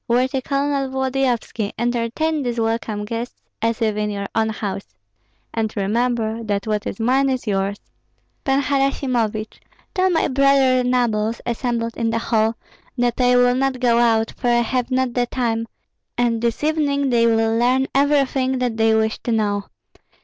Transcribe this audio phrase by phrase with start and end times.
[0.07, 4.95] Worthy Colonel Volodyovski, entertain these welcome guests as if in your own house,
[5.53, 7.77] and remember that what is mine is yours.
[8.43, 9.59] Pan Harasimovich,
[9.93, 12.55] tell my brother nobles assembled in the hall,
[12.97, 15.67] that I will not go out, for I have not the time,
[16.17, 19.65] and this evening they will learn everything that they wish to know.